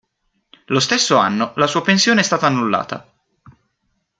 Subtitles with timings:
[0.65, 3.07] Lo stesso anno, la sua pensione è stata annullata.